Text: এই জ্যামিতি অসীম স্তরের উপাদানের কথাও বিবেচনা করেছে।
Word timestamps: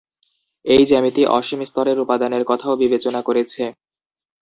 এই 0.65 0.83
জ্যামিতি 0.85 1.23
অসীম 1.37 1.59
স্তরের 1.65 1.97
উপাদানের 1.99 2.43
কথাও 2.45 2.73
বিবেচনা 2.81 3.19
করেছে। 3.27 3.63